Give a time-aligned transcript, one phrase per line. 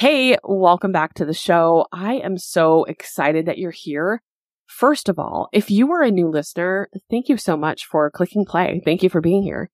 [0.00, 1.84] Hey, welcome back to the show.
[1.92, 4.22] I am so excited that you're here.
[4.66, 8.46] First of all, if you are a new listener, thank you so much for clicking
[8.46, 8.80] play.
[8.82, 9.68] Thank you for being here.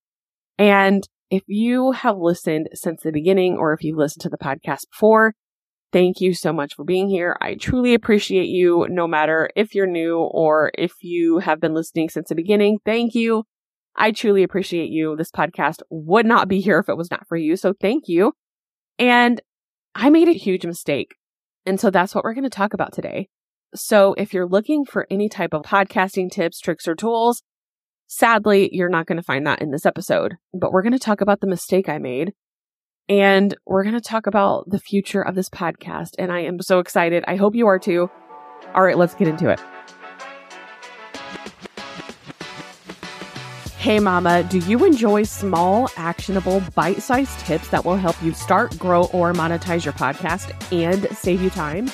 [0.59, 4.91] And if you have listened since the beginning or if you've listened to the podcast
[4.91, 5.37] before,
[5.93, 7.37] thank you so much for being here.
[7.41, 12.09] I truly appreciate you no matter if you're new or if you have been listening
[12.09, 12.81] since the beginning.
[12.85, 13.45] Thank you.
[13.95, 15.15] I truly appreciate you.
[15.15, 17.55] This podcast would not be here if it was not for you.
[17.55, 18.33] So thank you.
[18.99, 19.41] And
[19.99, 21.15] I made a huge mistake.
[21.65, 23.29] And so that's what we're going to talk about today.
[23.75, 27.43] So if you're looking for any type of podcasting tips, tricks, or tools,
[28.07, 30.35] sadly, you're not going to find that in this episode.
[30.53, 32.35] But we're going to talk about the mistake I made
[33.09, 36.11] and we're going to talk about the future of this podcast.
[36.19, 37.25] And I am so excited.
[37.27, 38.11] I hope you are too.
[38.75, 39.61] All right, let's get into it.
[43.87, 48.77] Hey, Mama, do you enjoy small, actionable, bite sized tips that will help you start,
[48.81, 51.89] grow, or monetize your podcast and save you time?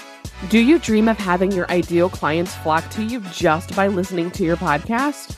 [0.48, 4.42] Do you dream of having your ideal clients flock to you just by listening to
[4.42, 5.36] your podcast?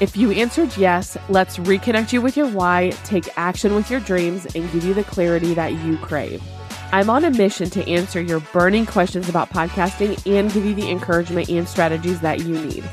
[0.00, 4.46] If you answered yes, let's reconnect you with your why, take action with your dreams,
[4.54, 6.40] and give you the clarity that you crave.
[6.92, 10.88] I'm on a mission to answer your burning questions about podcasting and give you the
[10.88, 12.88] encouragement and strategies that you need.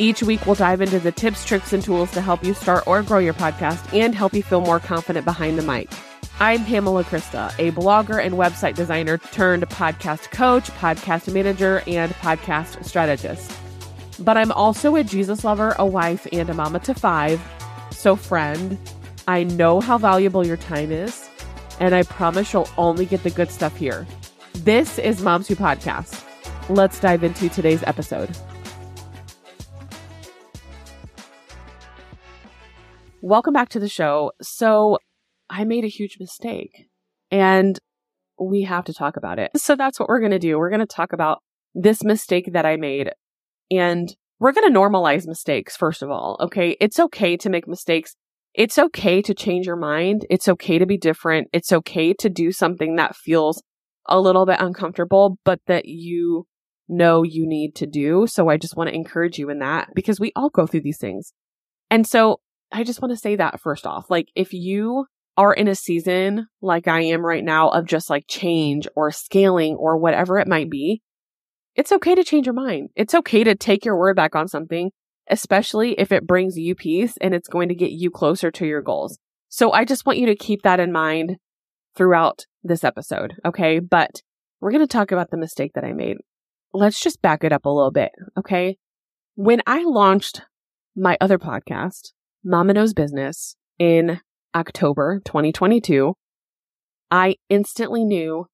[0.00, 3.00] Each week, we'll dive into the tips, tricks, and tools to help you start or
[3.02, 5.88] grow your podcast and help you feel more confident behind the mic.
[6.40, 12.84] I'm Pamela Krista, a blogger and website designer turned podcast coach, podcast manager, and podcast
[12.84, 13.52] strategist.
[14.18, 17.40] But I'm also a Jesus lover, a wife, and a mama to five.
[17.92, 18.76] So, friend,
[19.28, 21.30] I know how valuable your time is,
[21.78, 24.08] and I promise you'll only get the good stuff here.
[24.54, 26.24] This is Moms Who Podcast.
[26.68, 28.36] Let's dive into today's episode.
[33.26, 34.32] Welcome back to the show.
[34.42, 34.98] So,
[35.48, 36.90] I made a huge mistake
[37.30, 37.78] and
[38.38, 39.50] we have to talk about it.
[39.56, 40.58] So, that's what we're going to do.
[40.58, 41.38] We're going to talk about
[41.74, 43.12] this mistake that I made
[43.70, 46.36] and we're going to normalize mistakes, first of all.
[46.38, 46.76] Okay.
[46.82, 48.14] It's okay to make mistakes.
[48.52, 50.26] It's okay to change your mind.
[50.28, 51.48] It's okay to be different.
[51.54, 53.62] It's okay to do something that feels
[54.04, 56.46] a little bit uncomfortable, but that you
[56.90, 58.26] know you need to do.
[58.26, 60.98] So I just want to encourage you in that because we all go through these
[60.98, 61.32] things.
[61.90, 62.40] And so
[62.72, 64.10] I just want to say that first off.
[64.10, 68.24] Like, if you are in a season like I am right now of just like
[68.28, 71.02] change or scaling or whatever it might be,
[71.74, 72.90] it's okay to change your mind.
[72.94, 74.92] It's okay to take your word back on something,
[75.28, 78.82] especially if it brings you peace and it's going to get you closer to your
[78.82, 79.18] goals.
[79.48, 81.36] So I just want you to keep that in mind
[81.96, 83.34] throughout this episode.
[83.44, 83.80] Okay.
[83.80, 84.22] But
[84.60, 86.16] we're going to talk about the mistake that I made.
[86.72, 88.12] Let's just back it up a little bit.
[88.38, 88.78] Okay.
[89.34, 90.42] When I launched
[90.96, 92.12] my other podcast,
[92.46, 94.20] Mama Knows Business in
[94.54, 96.12] October 2022,
[97.10, 98.44] I instantly knew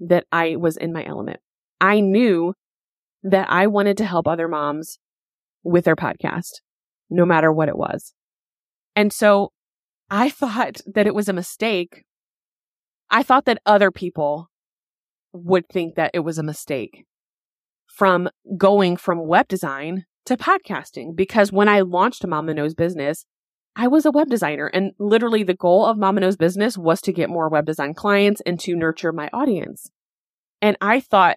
[0.00, 1.38] that I was in my element.
[1.80, 2.54] I knew
[3.22, 4.98] that I wanted to help other moms
[5.62, 6.54] with their podcast,
[7.08, 8.14] no matter what it was.
[8.96, 9.52] And so
[10.10, 12.02] I thought that it was a mistake.
[13.10, 14.48] I thought that other people
[15.32, 17.04] would think that it was a mistake
[17.86, 18.28] from
[18.58, 23.24] going from web design to podcasting because when I launched Mama Knows Business,
[23.78, 27.12] I was a web designer and literally the goal of Mama Knows Business was to
[27.12, 29.90] get more web design clients and to nurture my audience.
[30.62, 31.36] And I thought,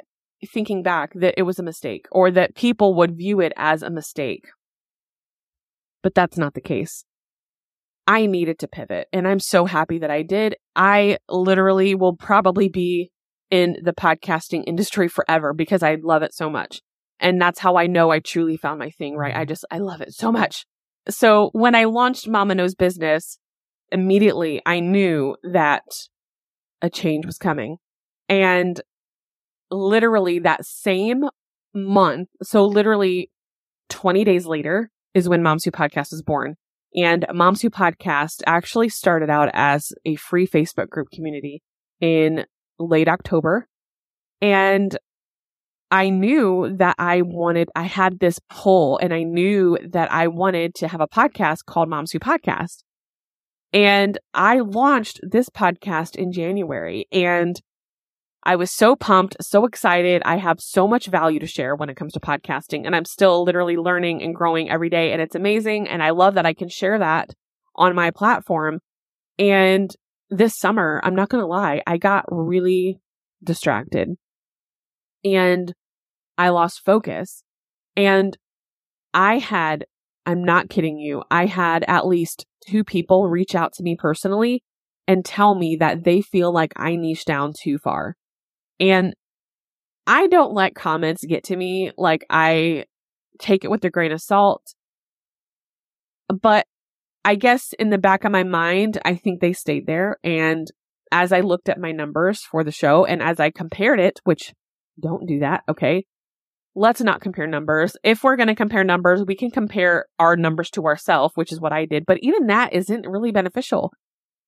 [0.53, 3.89] thinking back, that it was a mistake or that people would view it as a
[3.89, 4.45] mistake.
[6.01, 7.03] But that's not the case.
[8.07, 10.55] I needed to pivot and I'm so happy that I did.
[10.77, 13.11] I literally will probably be
[13.51, 16.81] in the podcasting industry forever because I love it so much.
[17.19, 19.35] And that's how I know I truly found my thing, right?
[19.35, 20.65] I just, I love it so much.
[21.07, 23.39] So when I launched Mama Knows Business,
[23.91, 25.83] immediately I knew that
[26.81, 27.77] a change was coming.
[28.27, 28.79] And
[29.71, 31.25] literally that same
[31.73, 33.31] month, so literally
[33.89, 36.55] 20 days later is when Moms Who Podcast was born.
[36.95, 41.61] And Moms Who Podcast actually started out as a free Facebook group community
[41.99, 42.45] in
[42.79, 43.67] late October.
[44.41, 44.97] And
[45.91, 50.75] I knew that I wanted, I had this pull and I knew that I wanted
[50.75, 52.83] to have a podcast called Moms Who Podcast.
[53.73, 57.59] And I launched this podcast in January and
[58.43, 60.21] I was so pumped, so excited.
[60.25, 63.43] I have so much value to share when it comes to podcasting and I'm still
[63.43, 65.87] literally learning and growing every day and it's amazing.
[65.87, 67.33] And I love that I can share that
[67.75, 68.79] on my platform.
[69.39, 69.93] And
[70.29, 72.99] this summer, I'm not going to lie, I got really
[73.43, 74.09] distracted
[75.23, 75.73] and
[76.37, 77.43] I lost focus.
[77.95, 78.37] And
[79.13, 79.85] I had,
[80.25, 84.63] I'm not kidding you, I had at least two people reach out to me personally
[85.07, 88.15] and tell me that they feel like I niche down too far.
[88.79, 89.13] And
[90.05, 91.91] I don't let comments get to me.
[91.97, 92.85] Like I
[93.39, 94.75] take it with a grain of salt.
[96.27, 96.65] But
[97.25, 100.17] I guess in the back of my mind, I think they stayed there.
[100.23, 100.67] And
[101.11, 104.53] as I looked at my numbers for the show and as I compared it, which
[104.99, 106.05] don't do that, okay?
[106.75, 107.97] Let's not compare numbers.
[108.03, 111.59] If we're going to compare numbers, we can compare our numbers to ourselves, which is
[111.59, 112.05] what I did.
[112.05, 113.91] But even that isn't really beneficial,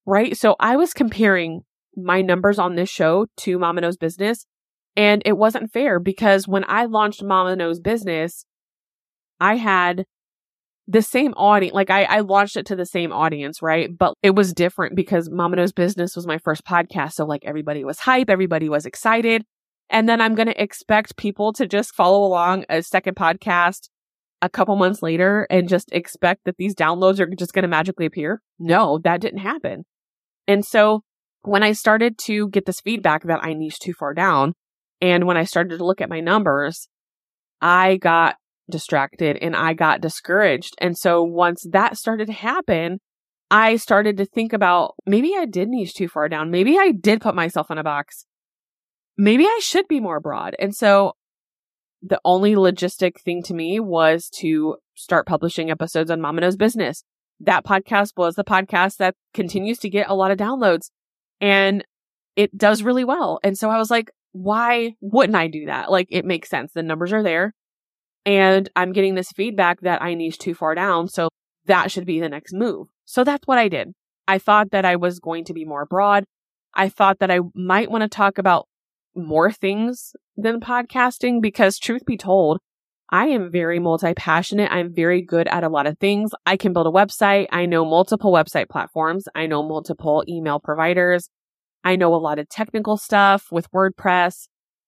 [0.06, 0.38] right?
[0.38, 1.62] So I was comparing
[1.96, 4.46] my numbers on this show to Mama Knows Business.
[4.96, 8.46] And it wasn't fair because when I launched Mama Knows Business,
[9.40, 10.06] I had
[10.88, 11.74] the same audience.
[11.74, 13.90] Like I, I launched it to the same audience, right?
[13.98, 17.14] But it was different because Mama Knows Business was my first podcast.
[17.14, 18.30] So like everybody was hype.
[18.30, 19.44] Everybody was excited.
[19.92, 23.90] And then I'm going to expect people to just follow along a second podcast
[24.42, 28.06] a couple months later and just expect that these downloads are just going to magically
[28.06, 28.42] appear.
[28.58, 29.84] No, that didn't happen.
[30.48, 31.04] And so
[31.42, 34.54] when I started to get this feedback that I niched too far down,
[35.02, 36.88] and when I started to look at my numbers,
[37.62, 38.36] I got
[38.70, 40.74] distracted and I got discouraged.
[40.80, 43.00] And so once that started to happen,
[43.50, 46.50] I started to think about maybe I did niche too far down.
[46.50, 48.26] Maybe I did put myself in a box.
[49.18, 50.56] Maybe I should be more broad.
[50.60, 51.14] And so
[52.02, 57.04] the only logistic thing to me was to start publishing episodes on Mama Knows Business.
[57.40, 60.90] That podcast was the podcast that continues to get a lot of downloads
[61.40, 61.84] and
[62.36, 63.40] it does really well.
[63.44, 65.92] And so I was like, why wouldn't I do that?
[65.92, 66.72] Like it makes sense.
[66.72, 67.54] The numbers are there
[68.26, 71.08] and I'm getting this feedback that I niche too far down.
[71.08, 71.30] So
[71.66, 72.88] that should be the next move.
[73.06, 73.92] So that's what I did.
[74.28, 76.24] I thought that I was going to be more broad.
[76.74, 78.68] I thought that I might want to talk about
[79.16, 82.60] more things than podcasting because truth be told,
[83.10, 84.72] I am very multi passionate.
[84.72, 86.32] I'm very good at a lot of things.
[86.46, 87.48] I can build a website.
[87.52, 89.26] I know multiple website platforms.
[89.36, 91.30] I know multiple email providers.
[91.84, 94.48] I know a lot of technical stuff with WordPress.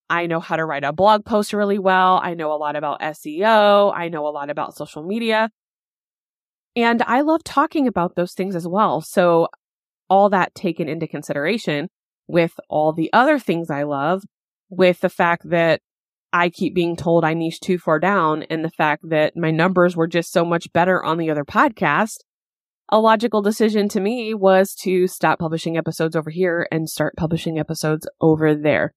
[0.09, 2.21] I know how to write a blog post really well.
[2.23, 3.93] I know a lot about SEO.
[3.93, 5.49] I know a lot about social media.
[6.75, 9.01] And I love talking about those things as well.
[9.01, 9.49] So
[10.09, 11.89] all that taken into consideration
[12.27, 14.23] with all the other things I love,
[14.69, 15.81] with the fact that
[16.31, 19.95] I keep being told I niche too far down and the fact that my numbers
[19.95, 22.17] were just so much better on the other podcast,
[22.89, 27.59] a logical decision to me was to stop publishing episodes over here and start publishing
[27.59, 28.93] episodes over there.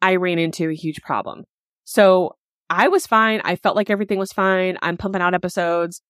[0.00, 1.44] I ran into a huge problem.
[1.84, 2.36] So
[2.70, 3.40] I was fine.
[3.44, 4.78] I felt like everything was fine.
[4.82, 6.00] I'm pumping out episodes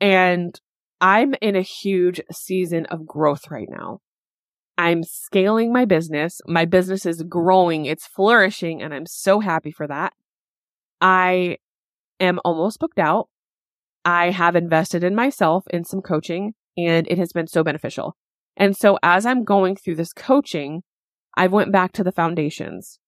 [0.00, 0.58] and
[1.00, 4.00] I'm in a huge season of growth right now.
[4.78, 6.40] I'm scaling my business.
[6.46, 7.86] My business is growing.
[7.86, 10.12] It's flourishing and I'm so happy for that.
[11.00, 11.58] I
[12.20, 13.28] am almost booked out.
[14.04, 18.16] I have invested in myself in some coaching and it has been so beneficial.
[18.56, 20.82] And so as I'm going through this coaching,
[21.36, 22.98] I've went back to the foundations.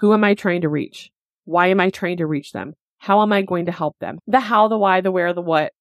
[0.00, 1.10] Who am I trying to reach?
[1.44, 2.74] Why am I trying to reach them?
[2.98, 4.18] How am I going to help them?
[4.26, 5.72] The how, the why, the where, the what,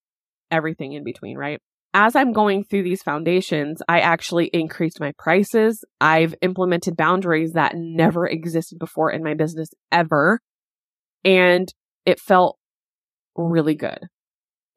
[0.50, 1.60] everything in between, right?
[1.94, 5.84] As I'm going through these foundations, I actually increased my prices.
[6.00, 10.40] I've implemented boundaries that never existed before in my business ever.
[11.26, 11.68] And
[12.06, 12.58] it felt
[13.36, 14.00] really good.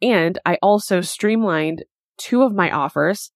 [0.01, 1.85] And I also streamlined
[2.19, 3.31] two of my offers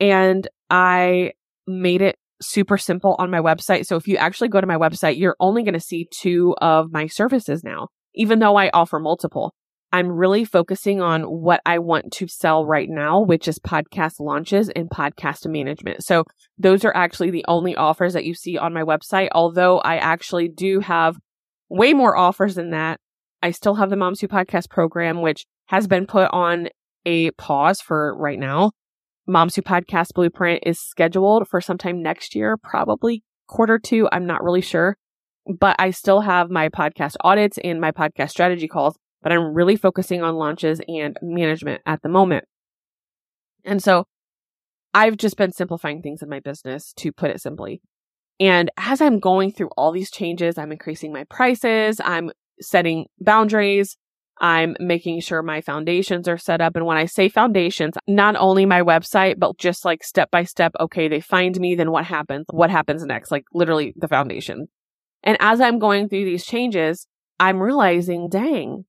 [0.00, 1.32] and I
[1.66, 3.86] made it super simple on my website.
[3.86, 6.92] So if you actually go to my website, you're only going to see two of
[6.92, 9.54] my services now, even though I offer multiple.
[9.92, 14.68] I'm really focusing on what I want to sell right now, which is podcast launches
[14.68, 16.04] and podcast management.
[16.04, 16.24] So
[16.58, 19.28] those are actually the only offers that you see on my website.
[19.32, 21.16] Although I actually do have
[21.68, 23.00] way more offers than that.
[23.42, 26.68] I still have the Moms Who Podcast program, which has been put on
[27.06, 28.72] a pause for right now.
[29.26, 34.08] Moms Who Podcast Blueprint is scheduled for sometime next year, probably quarter two.
[34.10, 34.96] I'm not really sure,
[35.46, 39.76] but I still have my podcast audits and my podcast strategy calls, but I'm really
[39.76, 42.44] focusing on launches and management at the moment.
[43.64, 44.04] And so
[44.94, 47.80] I've just been simplifying things in my business to put it simply.
[48.40, 53.96] And as I'm going through all these changes, I'm increasing my prices, I'm setting boundaries,
[54.40, 56.76] I'm making sure my foundations are set up.
[56.76, 60.72] And when I say foundations, not only my website, but just like step by step,
[60.78, 62.46] okay, they find me, then what happens?
[62.50, 63.32] What happens next?
[63.32, 64.68] Like literally the foundation.
[65.24, 67.08] And as I'm going through these changes,
[67.40, 68.84] I'm realizing, dang,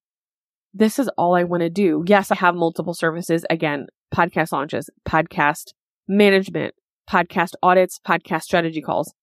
[0.73, 2.03] this is all I want to do.
[2.07, 3.45] Yes, I have multiple services.
[3.49, 5.73] Again, podcast launches, podcast
[6.07, 6.73] management,
[7.09, 9.13] podcast audits, podcast strategy calls.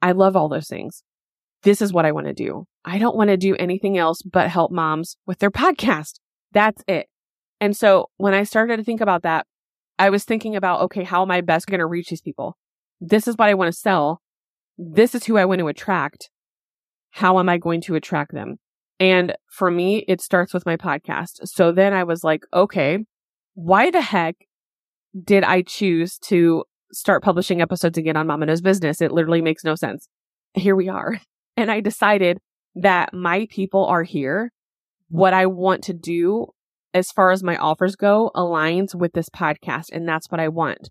[0.00, 1.02] I love all those things
[1.62, 2.66] this is what I want to do.
[2.84, 6.14] I don't want to do anything else but help moms with their podcast.
[6.52, 7.06] That's it.
[7.60, 9.46] And so when I started to think about that,
[9.98, 12.56] I was thinking about, okay, how am I best going to reach these people?
[13.00, 14.20] This is what I want to sell.
[14.78, 16.30] this is who I want to attract.
[17.10, 18.58] How am I going to attract them?
[19.02, 21.48] And for me, it starts with my podcast.
[21.48, 22.98] So then I was like, okay,
[23.54, 24.36] why the heck
[25.24, 29.00] did I choose to start publishing episodes again on Mama Knows Business?
[29.00, 30.08] It literally makes no sense.
[30.54, 31.20] Here we are.
[31.54, 32.38] And I decided
[32.76, 34.52] that my people are here.
[35.10, 36.46] What I want to do
[36.94, 39.90] as far as my offers go aligns with this podcast.
[39.92, 40.88] And that's what I want.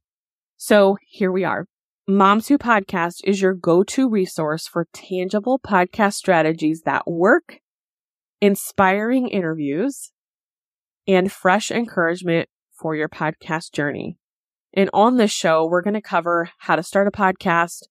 [0.55, 1.65] So here we are.
[2.07, 7.57] Moms Who Podcast is your go to resource for tangible podcast strategies that work,
[8.41, 10.11] inspiring interviews,
[11.07, 14.17] and fresh encouragement for your podcast journey.
[14.73, 17.83] And on this show, we're going to cover how to start a podcast,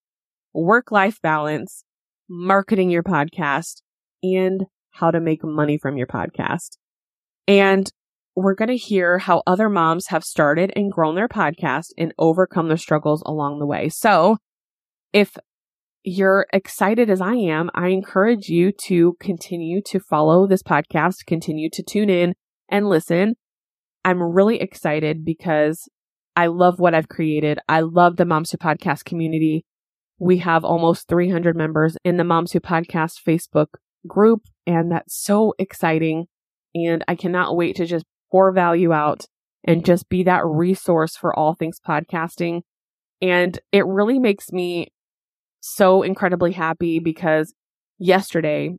[0.52, 1.85] work life balance,
[2.28, 3.83] marketing your podcast,
[4.23, 6.78] and how to make money from your podcast.
[7.47, 7.90] And
[8.35, 12.69] we're going to hear how other moms have started and grown their podcast and overcome
[12.69, 13.88] their struggles along the way.
[13.88, 14.38] So
[15.12, 15.37] if
[16.02, 21.69] you're excited as I am, I encourage you to continue to follow this podcast, continue
[21.71, 22.35] to tune in
[22.69, 23.35] and listen.
[24.04, 25.88] I'm really excited because
[26.37, 27.59] I love what I've created.
[27.69, 29.64] I love the Moms Who Podcast community.
[30.19, 33.69] We have almost 300 members in the Moms Who Podcast Facebook
[34.07, 36.26] group, and that's so exciting.
[36.75, 39.26] And I cannot wait to just pour value out
[39.64, 42.62] and just be that resource for all things podcasting.
[43.21, 44.88] And it really makes me
[45.60, 47.54] so incredibly happy because
[47.98, 48.76] yesterday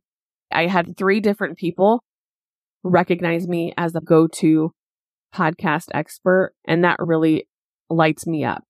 [0.51, 2.03] I had three different people
[2.83, 4.71] recognize me as a go to
[5.33, 7.47] podcast expert, and that really
[7.89, 8.63] lights me up.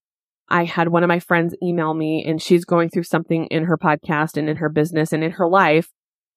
[0.48, 3.78] I had one of my friends email me, and she's going through something in her
[3.78, 5.88] podcast and in her business and in her life.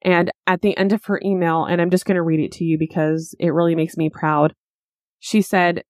[0.01, 2.63] And at the end of her email, and I'm just going to read it to
[2.63, 4.53] you because it really makes me proud.
[5.19, 5.83] She said,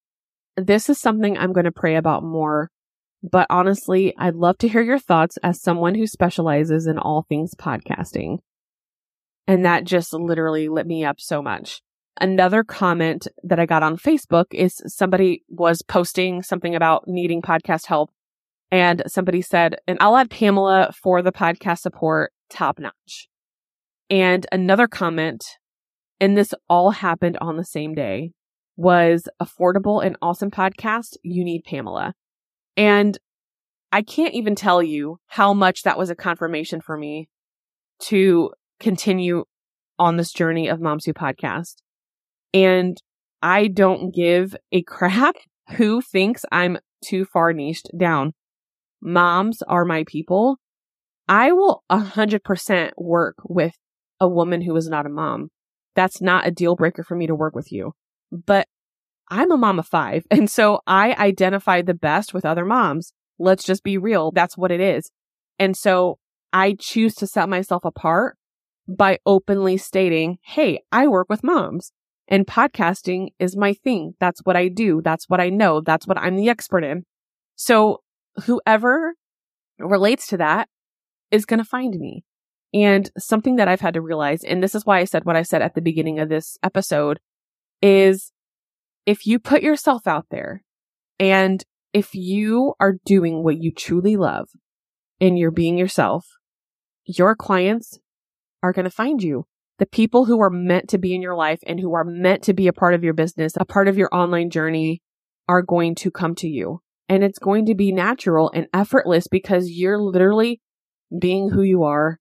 [0.55, 2.71] This is something I'm going to pray about more.
[3.31, 7.55] But honestly, I'd love to hear your thoughts as someone who specializes in all things
[7.55, 8.37] podcasting.
[9.47, 11.81] And that just literally lit me up so much.
[12.21, 17.87] Another comment that I got on Facebook is somebody was posting something about needing podcast
[17.87, 18.11] help.
[18.71, 23.27] And somebody said, and I'll add Pamela for the podcast support top notch.
[24.09, 25.43] And another comment,
[26.19, 28.33] and this all happened on the same day,
[28.77, 31.17] was affordable and awesome podcast.
[31.23, 32.13] You need Pamela.
[32.77, 33.17] And
[33.91, 37.29] I can't even tell you how much that was a confirmation for me
[38.01, 39.45] to continue
[39.97, 41.75] on this journey of Moms Who podcast.
[42.53, 42.97] And
[43.41, 45.35] I don't give a crap
[45.77, 48.33] who thinks I'm too far niched down.
[49.01, 50.57] Moms are my people.
[51.27, 53.73] I will a hundred percent work with
[54.19, 55.49] a woman who is not a mom.
[55.95, 57.93] That's not a deal breaker for me to work with you.
[58.31, 58.67] But
[59.29, 60.25] I'm a mom of five.
[60.31, 63.13] And so I identify the best with other moms.
[63.39, 64.31] Let's just be real.
[64.31, 65.11] That's what it is.
[65.59, 66.19] And so
[66.53, 68.37] I choose to set myself apart
[68.87, 71.91] by openly stating, Hey, I work with moms.
[72.27, 74.13] And podcasting is my thing.
[74.19, 75.01] That's what I do.
[75.03, 75.81] That's what I know.
[75.81, 77.03] That's what I'm the expert in.
[77.55, 78.01] So
[78.45, 79.13] whoever
[79.79, 80.67] relates to that
[81.31, 82.23] is going to find me.
[82.73, 85.43] And something that I've had to realize, and this is why I said what I
[85.43, 87.19] said at the beginning of this episode,
[87.81, 88.31] is
[89.05, 90.63] if you put yourself out there
[91.19, 94.49] and if you are doing what you truly love
[95.21, 96.25] and you're being yourself,
[97.05, 97.99] your clients
[98.61, 99.45] are going to find you
[99.77, 102.53] the people who are meant to be in your life and who are meant to
[102.53, 105.01] be a part of your business, a part of your online journey
[105.47, 106.81] are going to come to you.
[107.07, 110.61] And it's going to be natural and effortless because you're literally
[111.19, 112.19] being who you are.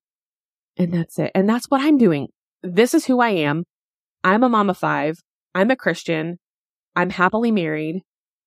[0.77, 1.31] And that's it.
[1.35, 2.29] And that's what I'm doing.
[2.63, 3.65] This is who I am.
[4.25, 5.17] I'm a mom of five.
[5.55, 6.39] I'm a Christian.
[6.97, 8.03] I'm happily married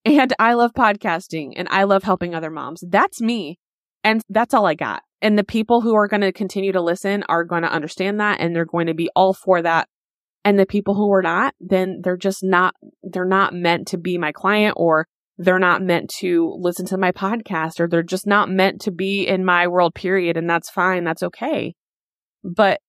[0.06, 2.84] and I love podcasting and I love helping other moms.
[2.88, 3.60] That's me.
[4.04, 5.04] And that's all I got.
[5.22, 8.40] And the people who are going to continue to listen are going to understand that
[8.40, 9.90] and they're going to be all for that.
[10.46, 14.18] And the people who are not, then they're just not, they're not meant to be
[14.18, 18.50] my client or they're not meant to listen to my podcast or they're just not
[18.50, 20.38] meant to be in my world, period.
[20.38, 21.04] And that's fine.
[21.04, 21.76] That's okay.
[22.44, 22.80] But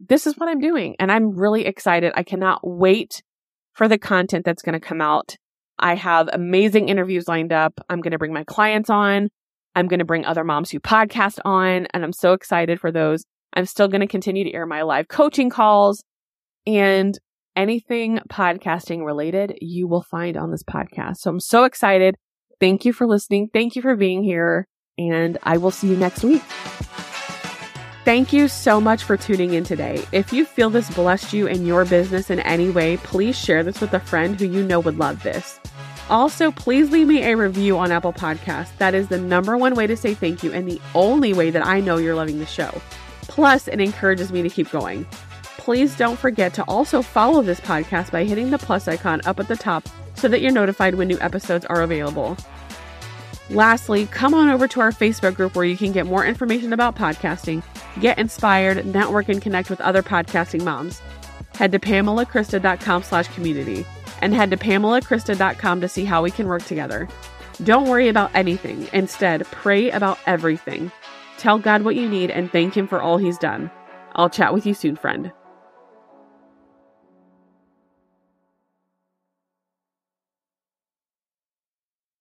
[0.00, 2.12] this is what I'm doing and I'm really excited.
[2.16, 3.22] I cannot wait
[3.74, 5.36] for the content that's going to come out.
[5.78, 7.80] I have amazing interviews lined up.
[7.88, 9.28] I'm going to bring my clients on.
[9.74, 13.24] I'm going to bring other moms who podcast on, and I'm so excited for those.
[13.54, 16.04] I'm still going to continue to air my live coaching calls
[16.66, 17.18] and
[17.56, 21.16] anything podcasting related you will find on this podcast.
[21.18, 22.16] So I'm so excited.
[22.60, 23.48] Thank you for listening.
[23.52, 26.42] Thank you for being here, and I will see you next week.
[28.04, 30.04] Thank you so much for tuning in today.
[30.10, 33.80] If you feel this blessed you in your business in any way, please share this
[33.80, 35.60] with a friend who you know would love this.
[36.10, 38.76] Also, please leave me a review on Apple Podcasts.
[38.78, 41.64] That is the number one way to say thank you and the only way that
[41.64, 42.82] I know you're loving the show.
[43.22, 45.06] Plus, it encourages me to keep going.
[45.56, 49.46] Please don't forget to also follow this podcast by hitting the plus icon up at
[49.46, 52.36] the top so that you're notified when new episodes are available.
[53.48, 56.96] Lastly, come on over to our Facebook group where you can get more information about
[56.96, 57.62] podcasting,
[58.00, 61.00] get inspired, network, and connect with other podcasting moms.
[61.54, 63.86] Head to PamelaKrista.com slash community
[64.20, 67.08] and head to PamelaKrista.com to see how we can work together.
[67.64, 68.88] Don't worry about anything.
[68.92, 70.90] Instead, pray about everything.
[71.38, 73.70] Tell God what you need and thank Him for all He's done.
[74.14, 75.32] I'll chat with you soon, friend.